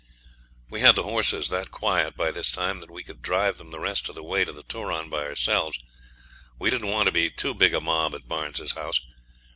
[0.67, 3.77] We had the horses that quiet by this time that we could drive them the
[3.77, 5.77] rest of the way to the Turon by ourselves.
[6.57, 8.99] We didn't want to be too big a mob at Barnes's house.